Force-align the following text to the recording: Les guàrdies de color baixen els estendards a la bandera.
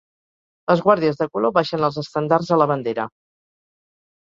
Les 0.71 0.81
guàrdies 0.85 1.19
de 1.19 1.27
color 1.35 1.53
baixen 1.59 1.87
els 1.89 2.01
estendards 2.03 2.51
a 2.57 2.61
la 2.65 2.69
bandera. 2.75 3.09